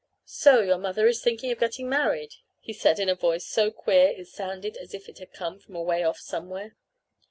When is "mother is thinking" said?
0.79-1.51